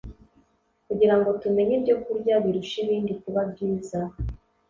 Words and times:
kugira 0.87 1.15
ngo 1.17 1.29
tumenye 1.41 1.73
ibyokurya 1.77 2.35
birusha 2.43 2.77
ibindi 2.83 3.11
kuba 3.21 3.41
byiza 3.51 3.99